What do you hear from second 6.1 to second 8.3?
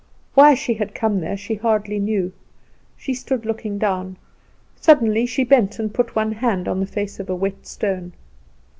one hand on the face of a wet stone.